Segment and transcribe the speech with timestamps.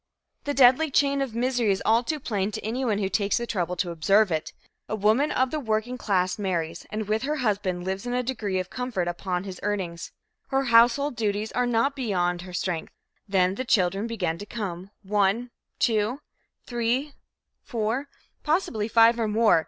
[0.45, 3.75] The deadly chain of misery is all too plain to anyone who takes the trouble
[3.75, 4.51] to observe it.
[4.89, 8.57] A woman of the working class marries and with her husband lives in a degree
[8.57, 10.11] of comfort upon his earnings.
[10.47, 12.93] Her household duties are not beyond her strength.
[13.29, 16.19] Then the children begin to come one, two,
[16.65, 17.13] three,
[17.61, 18.09] four,
[18.41, 19.59] possibly five or more.